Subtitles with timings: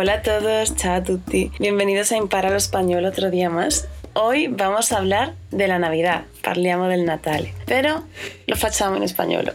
[0.00, 1.50] Hola a todos, ciao a tutti.
[1.58, 3.88] Bienvenidos a Impara lo Español otro día más.
[4.14, 8.04] Hoy vamos a hablar de la Navidad, parliamo del Natale, pero
[8.46, 9.54] lo facciamo en español.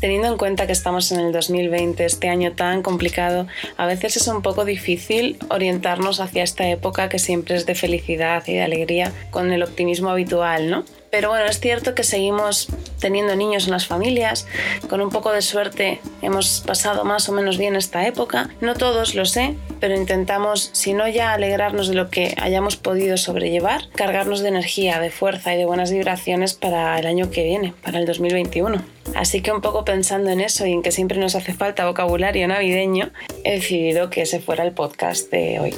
[0.00, 4.28] Teniendo en cuenta que estamos en el 2020, este año tan complicado, a veces es
[4.28, 9.12] un poco difícil orientarnos hacia esta época que siempre es de felicidad y de alegría
[9.30, 10.84] con el optimismo habitual, ¿no?
[11.10, 12.68] Pero bueno, es cierto que seguimos
[13.00, 14.46] teniendo niños en las familias.
[14.88, 18.50] Con un poco de suerte hemos pasado más o menos bien esta época.
[18.60, 23.16] No todos, lo sé, pero intentamos, si no ya alegrarnos de lo que hayamos podido
[23.16, 27.72] sobrellevar, cargarnos de energía, de fuerza y de buenas vibraciones para el año que viene,
[27.82, 28.97] para el 2021.
[29.14, 32.46] Así que un poco pensando en eso y en que siempre nos hace falta vocabulario
[32.48, 33.10] navideño,
[33.44, 35.74] he decidido que ese fuera el podcast de hoy.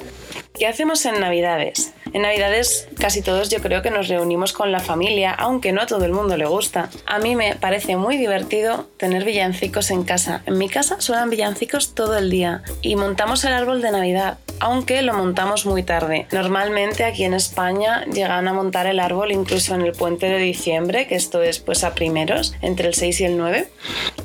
[0.58, 1.94] ¿Qué hacemos en Navidades?
[2.12, 5.86] En Navidades casi todos yo creo que nos reunimos con la familia, aunque no a
[5.86, 6.90] todo el mundo le gusta.
[7.06, 10.42] A mí me parece muy divertido tener villancicos en casa.
[10.46, 15.02] En mi casa suenan villancicos todo el día y montamos el árbol de Navidad, aunque
[15.02, 16.26] lo montamos muy tarde.
[16.30, 21.06] Normalmente aquí en España llegan a montar el árbol incluso en el puente de diciembre,
[21.06, 23.68] que esto es pues a primeros, entre el 6 y el 9.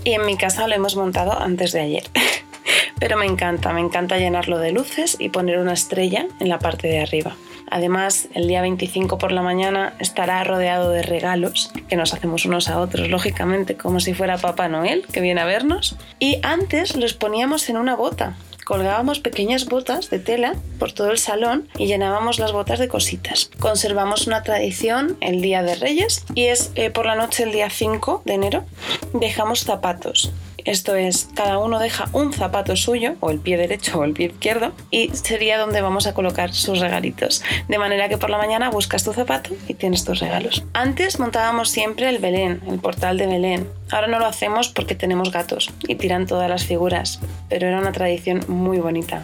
[0.04, 2.04] Y en mi casa lo hemos montado antes de ayer.
[3.00, 6.88] Pero me encanta, me encanta llenarlo de luces y poner una estrella en la parte
[6.88, 7.36] de arriba.
[7.70, 12.70] Además, el día 25 por la mañana estará rodeado de regalos que nos hacemos unos
[12.70, 15.96] a otros, lógicamente, como si fuera Papá Noel que viene a vernos.
[16.20, 18.36] Y antes los poníamos en una bota.
[18.66, 23.52] Colgábamos pequeñas botas de tela por todo el salón y llenábamos las botas de cositas.
[23.60, 27.70] Conservamos una tradición el día de Reyes y es eh, por la noche el día
[27.70, 28.66] 5 de enero
[29.14, 30.32] dejamos zapatos
[30.66, 34.28] esto es, cada uno deja un zapato suyo, o el pie derecho o el pie
[34.28, 37.44] izquierdo, y sería donde vamos a colocar sus regalitos.
[37.68, 40.64] De manera que por la mañana buscas tu zapato y tienes tus regalos.
[40.74, 43.70] Antes montábamos siempre el Belén, el portal de Belén.
[43.92, 47.92] Ahora no lo hacemos porque tenemos gatos y tiran todas las figuras, pero era una
[47.92, 49.24] tradición muy bonita.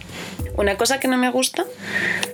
[0.57, 1.65] Una cosa que no me gusta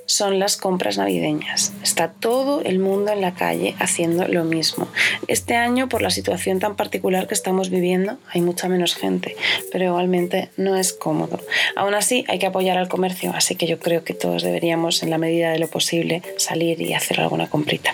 [0.08, 1.74] son las compras navideñas.
[1.84, 4.88] Está todo el mundo en la calle haciendo lo mismo.
[5.28, 9.36] Este año, por la situación tan particular que estamos viviendo, hay mucha menos gente,
[9.72, 11.40] pero igualmente no es cómodo.
[11.76, 15.12] Aún así, hay que apoyar al comercio, así que yo creo que todos deberíamos, en
[15.12, 17.94] la medida de lo posible, salir y hacer alguna comprita.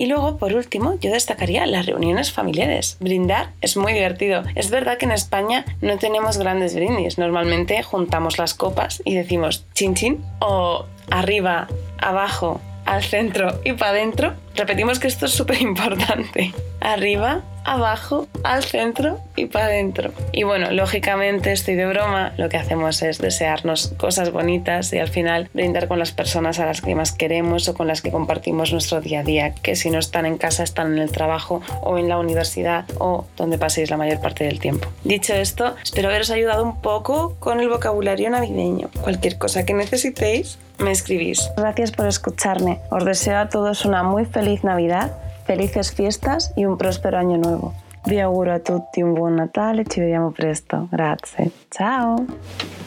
[0.00, 2.96] Y luego, por último, yo destacaría las reuniones familiares.
[3.00, 4.44] Brindar es muy divertido.
[4.54, 7.18] Es verdad que en España no tenemos grandes brindis.
[7.18, 13.90] Normalmente juntamos las copas y decimos chin chin o arriba, abajo, al centro y para
[13.90, 14.34] adentro.
[14.54, 16.52] Repetimos que esto es súper importante.
[16.80, 20.12] Arriba, abajo, al centro y para adentro.
[20.32, 25.08] Y bueno, lógicamente estoy de broma, lo que hacemos es desearnos cosas bonitas y al
[25.08, 28.72] final brindar con las personas a las que más queremos o con las que compartimos
[28.72, 31.98] nuestro día a día, que si no están en casa están en el trabajo o
[31.98, 34.88] en la universidad o donde paséis la mayor parte del tiempo.
[35.04, 38.88] Dicho esto, espero haberos ayudado un poco con el vocabulario navideño.
[39.02, 41.50] Cualquier cosa que necesitéis, me escribís.
[41.56, 42.80] Gracias por escucharme.
[42.90, 45.12] Os deseo a todos una muy feliz Navidad
[45.48, 47.72] felices fiestas e un prospero anno nuovo.
[48.04, 50.88] Vi auguro a tutti un buon Natale, ci vediamo presto.
[50.90, 51.50] Grazie.
[51.70, 52.77] Ciao!